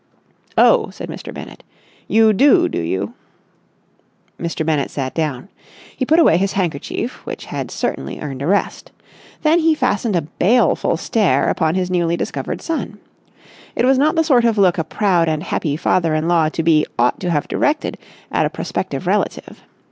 [0.57, 1.31] "Oh!" said Mr.
[1.31, 1.63] Bennett.
[2.07, 3.13] "You do, do you?"
[4.39, 4.65] Mr.
[4.65, 5.47] Bennett sat down.
[5.95, 8.91] He put away his handkerchief, which had certainly earned a rest.
[9.43, 12.97] Then he fastened a baleful stare upon his newly discovered son.
[13.75, 16.63] It was not the sort of look a proud and happy father in law to
[16.63, 17.99] be ought to have directed
[18.31, 19.61] at a prospective relative.